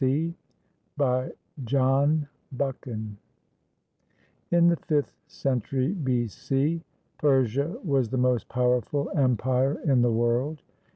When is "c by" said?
0.03-1.29